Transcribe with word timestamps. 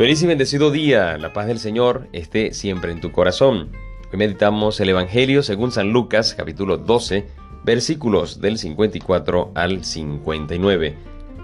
Feliz 0.00 0.22
y 0.22 0.26
bendecido 0.26 0.70
día, 0.70 1.18
la 1.18 1.34
paz 1.34 1.46
del 1.46 1.58
Señor 1.58 2.08
esté 2.14 2.54
siempre 2.54 2.90
en 2.90 3.02
tu 3.02 3.12
corazón. 3.12 3.68
Hoy 4.10 4.18
meditamos 4.18 4.80
el 4.80 4.88
Evangelio 4.88 5.42
según 5.42 5.72
San 5.72 5.92
Lucas, 5.92 6.34
capítulo 6.34 6.78
12, 6.78 7.26
versículos 7.64 8.40
del 8.40 8.56
54 8.56 9.52
al 9.54 9.84
59. 9.84 10.94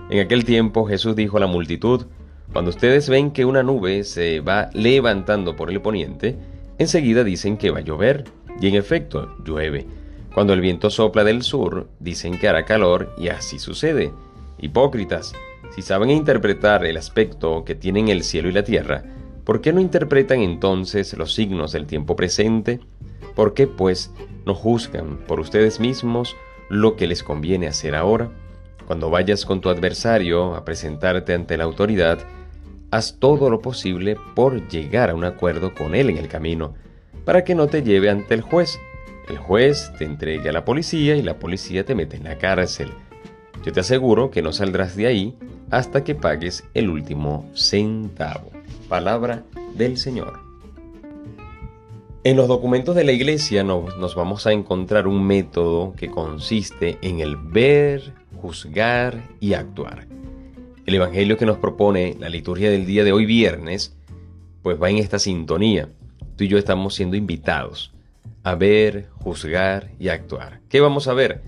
En 0.08 0.20
aquel 0.20 0.46
tiempo 0.46 0.86
Jesús 0.86 1.14
dijo 1.14 1.36
a 1.36 1.40
la 1.40 1.46
multitud, 1.46 2.06
Cuando 2.50 2.70
ustedes 2.70 3.10
ven 3.10 3.30
que 3.30 3.44
una 3.44 3.62
nube 3.62 4.04
se 4.04 4.40
va 4.40 4.70
levantando 4.72 5.54
por 5.54 5.70
el 5.70 5.82
poniente, 5.82 6.38
enseguida 6.78 7.24
dicen 7.24 7.58
que 7.58 7.70
va 7.70 7.80
a 7.80 7.82
llover, 7.82 8.24
y 8.58 8.68
en 8.68 8.76
efecto 8.76 9.36
llueve. 9.44 9.84
Cuando 10.32 10.54
el 10.54 10.62
viento 10.62 10.88
sopla 10.88 11.24
del 11.24 11.42
sur, 11.42 11.90
dicen 12.00 12.38
que 12.38 12.48
hará 12.48 12.64
calor, 12.64 13.14
y 13.18 13.28
así 13.28 13.58
sucede. 13.58 14.12
Hipócritas, 14.58 15.34
si 15.74 15.82
saben 15.82 16.10
interpretar 16.10 16.84
el 16.84 16.96
aspecto 16.96 17.64
que 17.64 17.74
tienen 17.74 18.08
el 18.08 18.22
cielo 18.22 18.48
y 18.48 18.52
la 18.52 18.64
tierra, 18.64 19.04
¿por 19.44 19.60
qué 19.60 19.72
no 19.72 19.80
interpretan 19.80 20.40
entonces 20.40 21.16
los 21.16 21.34
signos 21.34 21.72
del 21.72 21.86
tiempo 21.86 22.16
presente? 22.16 22.80
¿Por 23.34 23.54
qué, 23.54 23.66
pues, 23.66 24.12
no 24.46 24.54
juzgan 24.54 25.18
por 25.26 25.40
ustedes 25.40 25.80
mismos 25.80 26.36
lo 26.68 26.96
que 26.96 27.06
les 27.06 27.22
conviene 27.22 27.66
hacer 27.66 27.94
ahora? 27.94 28.30
Cuando 28.86 29.10
vayas 29.10 29.44
con 29.44 29.60
tu 29.60 29.68
adversario 29.68 30.54
a 30.54 30.64
presentarte 30.64 31.34
ante 31.34 31.56
la 31.56 31.64
autoridad, 31.64 32.18
haz 32.90 33.18
todo 33.18 33.50
lo 33.50 33.60
posible 33.60 34.16
por 34.34 34.68
llegar 34.68 35.10
a 35.10 35.14
un 35.14 35.24
acuerdo 35.24 35.74
con 35.74 35.94
él 35.94 36.08
en 36.08 36.18
el 36.18 36.28
camino, 36.28 36.74
para 37.24 37.44
que 37.44 37.54
no 37.54 37.66
te 37.66 37.82
lleve 37.82 38.08
ante 38.08 38.34
el 38.34 38.40
juez. 38.40 38.78
El 39.28 39.38
juez 39.38 39.92
te 39.98 40.04
entregue 40.04 40.48
a 40.48 40.52
la 40.52 40.64
policía 40.64 41.16
y 41.16 41.22
la 41.22 41.38
policía 41.38 41.84
te 41.84 41.96
mete 41.96 42.16
en 42.16 42.24
la 42.24 42.38
cárcel. 42.38 42.92
Yo 43.64 43.72
te 43.72 43.80
aseguro 43.80 44.30
que 44.30 44.42
no 44.42 44.52
saldrás 44.52 44.94
de 44.94 45.08
ahí 45.08 45.36
hasta 45.70 46.04
que 46.04 46.14
pagues 46.14 46.64
el 46.74 46.90
último 46.90 47.50
centavo. 47.54 48.50
Palabra 48.88 49.44
del 49.74 49.96
Señor. 49.96 50.40
En 52.24 52.36
los 52.36 52.48
documentos 52.48 52.96
de 52.96 53.04
la 53.04 53.12
iglesia 53.12 53.62
nos, 53.62 54.14
vamos 54.14 54.46
a 54.46 54.52
encontrar 54.52 55.06
un 55.06 55.24
método 55.24 55.94
que 55.96 56.10
consiste 56.10 56.98
en 57.02 57.20
el 57.20 57.36
ver, 57.36 58.12
juzgar 58.40 59.22
y 59.40 59.54
actuar. 59.54 60.06
El 60.86 60.94
Evangelio 60.94 61.36
que 61.36 61.46
nos 61.46 61.58
propone 61.58 62.16
la 62.18 62.28
liturgia 62.28 62.70
del 62.70 62.86
día 62.86 63.04
de 63.04 63.12
hoy 63.12 63.26
viernes, 63.26 63.96
pues 64.62 64.80
va 64.80 64.90
en 64.90 64.98
esta 64.98 65.18
sintonía. 65.18 65.88
Tú 66.36 66.44
y 66.44 66.48
yo 66.48 66.58
estamos 66.58 66.94
siendo 66.94 67.16
invitados 67.16 67.92
a 68.46 68.54
ver, 68.54 69.08
juzgar 69.24 69.90
y 69.98 70.06
actuar. 70.06 70.60
¿Qué 70.68 70.80
vamos 70.80 71.08
a 71.08 71.14
ver? 71.14 71.42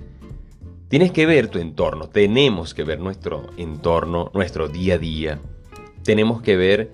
Tienes 0.88 1.12
que 1.12 1.26
ver 1.26 1.48
tu 1.48 1.58
entorno, 1.58 2.08
tenemos 2.08 2.72
que 2.72 2.82
ver 2.82 2.98
nuestro 2.98 3.50
entorno, 3.58 4.30
nuestro 4.32 4.68
día 4.68 4.94
a 4.94 4.98
día. 4.98 5.38
Tenemos 6.02 6.40
que 6.40 6.56
ver 6.56 6.90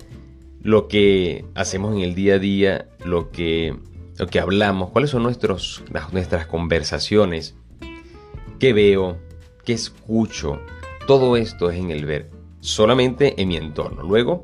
lo 0.61 0.89
que 0.89 1.45
hacemos 1.55 1.95
en 1.95 2.01
el 2.01 2.13
día 2.13 2.35
a 2.35 2.39
día, 2.39 2.89
lo 3.05 3.31
que, 3.31 3.73
lo 4.17 4.27
que 4.27 4.41
hablamos, 4.41 4.89
cuáles 4.89 5.11
son 5.11 5.23
nuestros, 5.23 5.81
nuestras 6.11 6.45
conversaciones, 6.45 7.55
qué 8.59 8.73
veo, 8.73 9.17
qué 9.63 9.71
escucho. 9.71 10.59
Todo 11.07 11.37
esto 11.37 11.69
es 11.69 11.79
en 11.79 11.89
el 11.89 12.05
ver, 12.05 12.31
solamente 12.59 13.41
en 13.41 13.47
mi 13.47 13.55
entorno. 13.55 14.03
Luego, 14.03 14.43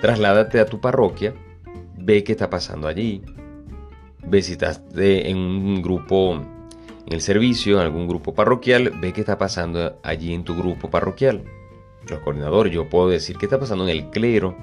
trasládate 0.00 0.58
a 0.58 0.66
tu 0.66 0.80
parroquia, 0.80 1.32
ve 1.96 2.24
qué 2.24 2.32
está 2.32 2.50
pasando 2.50 2.88
allí, 2.88 3.22
ve 4.24 5.30
en 5.30 5.36
un 5.36 5.80
grupo 5.80 6.57
el 7.12 7.20
servicio, 7.20 7.76
en 7.78 7.86
algún 7.86 8.06
grupo 8.06 8.34
parroquial, 8.34 8.92
ve 9.00 9.12
qué 9.12 9.20
está 9.20 9.38
pasando 9.38 9.98
allí 10.02 10.34
en 10.34 10.44
tu 10.44 10.54
grupo 10.54 10.90
parroquial. 10.90 11.44
Los 12.08 12.20
coordinadores, 12.20 12.72
yo 12.72 12.88
puedo 12.88 13.08
decir 13.08 13.36
qué 13.38 13.46
está 13.46 13.58
pasando 13.58 13.84
en 13.84 13.90
el 13.90 14.10
clero, 14.10 14.56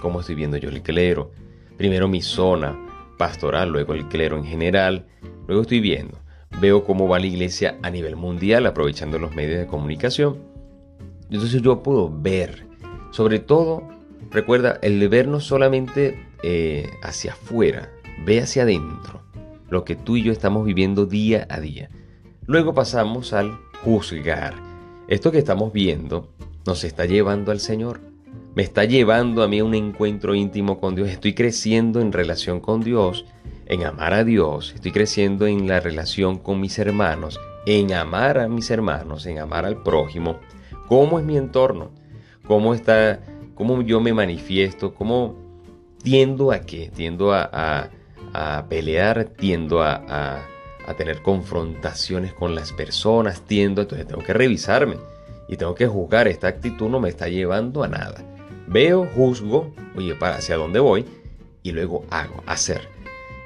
cómo 0.00 0.20
estoy 0.20 0.34
viendo 0.34 0.56
yo 0.56 0.70
el 0.70 0.82
clero. 0.82 1.30
Primero 1.76 2.08
mi 2.08 2.22
zona 2.22 2.76
pastoral, 3.18 3.70
luego 3.70 3.94
el 3.94 4.08
clero 4.08 4.36
en 4.36 4.44
general, 4.44 5.06
luego 5.46 5.62
estoy 5.62 5.80
viendo. 5.80 6.18
Veo 6.60 6.84
cómo 6.84 7.08
va 7.08 7.18
la 7.18 7.26
iglesia 7.26 7.78
a 7.82 7.90
nivel 7.90 8.16
mundial, 8.16 8.66
aprovechando 8.66 9.18
los 9.18 9.34
medios 9.34 9.58
de 9.58 9.66
comunicación. 9.66 10.38
Entonces 11.30 11.62
yo 11.62 11.82
puedo 11.82 12.10
ver, 12.10 12.66
sobre 13.10 13.38
todo, 13.40 13.88
recuerda, 14.30 14.78
el 14.82 15.08
ver 15.08 15.26
no 15.26 15.40
solamente 15.40 16.26
eh, 16.42 16.90
hacia 17.02 17.32
afuera, 17.32 17.90
ve 18.24 18.40
hacia 18.40 18.62
adentro 18.62 19.23
lo 19.74 19.84
que 19.84 19.96
tú 19.96 20.16
y 20.16 20.22
yo 20.22 20.32
estamos 20.32 20.64
viviendo 20.64 21.04
día 21.04 21.48
a 21.50 21.58
día. 21.58 21.90
Luego 22.46 22.74
pasamos 22.74 23.32
al 23.32 23.58
juzgar. 23.82 24.54
Esto 25.08 25.32
que 25.32 25.38
estamos 25.38 25.72
viendo 25.72 26.32
nos 26.64 26.84
está 26.84 27.06
llevando 27.06 27.50
al 27.50 27.58
Señor. 27.58 28.00
Me 28.54 28.62
está 28.62 28.84
llevando 28.84 29.42
a 29.42 29.48
mí 29.48 29.58
a 29.58 29.64
un 29.64 29.74
encuentro 29.74 30.36
íntimo 30.36 30.78
con 30.78 30.94
Dios. 30.94 31.08
Estoy 31.08 31.34
creciendo 31.34 32.00
en 32.00 32.12
relación 32.12 32.60
con 32.60 32.82
Dios, 32.82 33.26
en 33.66 33.84
amar 33.84 34.14
a 34.14 34.22
Dios. 34.22 34.72
Estoy 34.76 34.92
creciendo 34.92 35.48
en 35.48 35.66
la 35.66 35.80
relación 35.80 36.38
con 36.38 36.60
mis 36.60 36.78
hermanos, 36.78 37.40
en 37.66 37.92
amar 37.94 38.38
a 38.38 38.48
mis 38.48 38.70
hermanos, 38.70 39.26
en 39.26 39.40
amar 39.40 39.64
al 39.64 39.82
prójimo. 39.82 40.38
¿Cómo 40.86 41.18
es 41.18 41.24
mi 41.24 41.36
entorno? 41.36 41.90
¿Cómo 42.46 42.74
está? 42.74 43.20
¿Cómo 43.56 43.82
yo 43.82 44.00
me 44.00 44.14
manifiesto? 44.14 44.94
¿Cómo 44.94 45.34
tiendo 46.00 46.52
a 46.52 46.60
qué? 46.60 46.92
Tiendo 46.94 47.32
a 47.32 47.90
pelear, 48.68 49.24
tiendo 49.24 49.82
a, 49.82 50.46
tener 50.98 51.22
confrontacionciones 51.22 52.34
con 52.34 52.54
las 52.54 52.72
personas, 52.72 53.40
tiendo, 53.42 53.82
entonces 53.82 54.06
tengo 54.06 54.22
que 54.22 54.34
revisarme 54.34 54.96
y 55.48 55.56
tengo 55.56 55.74
que 55.74 55.86
juzgar, 55.86 56.28
esta 56.28 56.48
actitud 56.48 56.88
no 56.88 57.00
me 57.00 57.08
está 57.08 57.28
llevando 57.28 57.82
a 57.82 57.88
nada. 57.88 58.22
Veo, 58.66 59.06
juzgo, 59.14 59.72
oye, 59.96 60.14
para 60.14 60.36
hacia 60.36 60.56
dónde 60.56 60.80
voy 60.80 61.06
y 61.62 61.72
luego 61.72 62.04
hago, 62.10 62.42
hacer. 62.46 62.88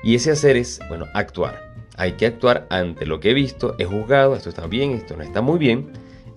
Y 0.03 0.15
ese 0.15 0.32
hacer 0.32 0.56
es, 0.56 0.81
bueno, 0.88 1.06
actuar. 1.15 1.69
Hay 1.97 2.12
que 2.12 2.26
actuar 2.26 2.66
ante 2.70 3.06
lo 3.06 3.20
que 3.20 3.31
he 3.31 3.34
visto, 3.34 3.75
he 3.78 3.84
juzgado, 3.84 4.34
esto 4.34 4.49
está 4.49 4.66
bien, 4.66 4.93
esto 4.93 5.16
no 5.16 5.22
está 5.22 5.41
muy 5.41 5.59
bien, 5.59 5.91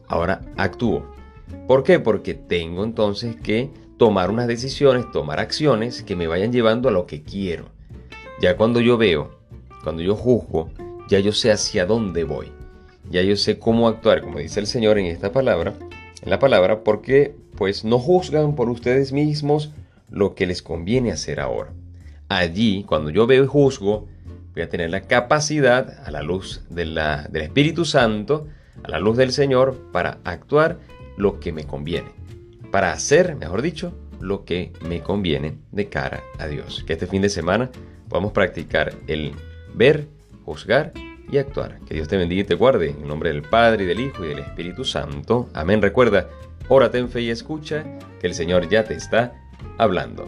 ahora 0.08 0.42
actúo. 0.58 1.16
¿Por 1.68 1.84
qué? 1.84 2.00
Porque 2.00 2.34
tengo 2.34 2.84
entonces 2.84 3.36
que 3.36 3.70
tomar 3.98 4.30
unas 4.30 4.48
decisiones, 4.48 5.12
tomar 5.12 5.40
acciones 5.40 6.04
que 6.04 6.16
me 6.16 6.28
vayan 6.28 6.52
llevando 6.52 6.90
a 6.90 6.92
lo 6.92 7.06
que 7.06 7.24
quiero. 7.24 7.66
Ya 8.42 8.58
cuando 8.58 8.82
yo 8.82 8.98
veo, 8.98 9.30
cuando 9.84 10.02
yo 10.02 10.16
juzgo, 10.16 10.72
ya 11.08 11.20
yo 11.20 11.32
sé 11.32 11.52
hacia 11.52 11.86
dónde 11.86 12.24
voy. 12.24 12.52
Ya 13.12 13.22
yo 13.22 13.36
sé 13.36 13.60
cómo 13.60 13.88
actuar, 13.88 14.22
como 14.22 14.40
dice 14.40 14.60
el 14.60 14.66
Señor 14.66 14.98
en 14.98 15.06
esta 15.06 15.32
palabra, 15.32 15.76
en 16.24 16.30
la 16.30 16.40
palabra, 16.40 16.84
porque 16.84 17.36
pues 17.56 17.86
no 17.86 18.00
juzgan 18.00 18.56
por 18.56 18.68
ustedes 18.68 19.12
mismos 19.12 19.72
lo 20.10 20.34
que 20.34 20.48
les 20.48 20.64
conviene 20.64 21.12
hacer 21.12 21.40
ahora. 21.40 21.72
Allí, 22.30 22.84
cuando 22.84 23.12
yo 23.12 23.28
veo 23.28 23.44
y 23.44 23.48
juzgo, 23.48 24.08
voy 24.56 24.64
a 24.64 24.70
tener 24.70 24.90
la 24.90 25.02
capacidad, 25.02 26.02
a 26.04 26.10
la 26.10 26.24
luz 26.24 26.64
del 26.72 26.98
Espíritu 27.36 27.86
Santo, 27.86 28.48
a 28.82 28.90
la 28.90 28.98
luz 28.98 29.18
del 29.18 29.34
Señor, 29.34 29.78
para 29.92 30.18
actuar 30.24 30.80
lo 31.16 31.40
que 31.40 31.52
me 31.52 31.66
conviene. 31.66 32.10
Para 32.72 32.92
hacer, 32.92 33.36
mejor 33.36 33.62
dicho, 33.62 33.94
lo 34.20 34.46
que 34.46 34.74
me 34.88 35.02
conviene 35.02 35.60
de 35.72 35.90
cara 35.90 36.24
a 36.40 36.48
Dios. 36.48 36.84
Que 36.88 36.94
este 36.94 37.06
fin 37.06 37.22
de 37.22 37.30
semana 37.30 37.70
podamos 38.12 38.34
practicar 38.34 38.94
el 39.08 39.32
ver, 39.74 40.06
juzgar 40.44 40.92
y 41.32 41.38
actuar. 41.38 41.80
Que 41.88 41.94
Dios 41.94 42.10
te 42.10 42.18
bendiga 42.18 42.42
y 42.42 42.46
te 42.46 42.56
guarde. 42.56 42.90
En 42.90 43.08
nombre 43.08 43.32
del 43.32 43.42
Padre, 43.42 43.86
y 43.86 43.88
del 43.88 44.02
Hijo 44.02 44.26
y 44.26 44.28
del 44.28 44.40
Espíritu 44.40 44.84
Santo. 44.84 45.50
Amén. 45.54 45.82
Recuerda, 45.82 46.30
órate 46.68 46.98
en 46.98 47.10
fe 47.10 47.22
y 47.22 47.30
escucha 47.30 47.86
que 48.20 48.28
el 48.28 48.34
Señor 48.34 48.68
ya 48.68 48.84
te 48.84 48.96
está 48.96 49.34
hablando. 49.78 50.28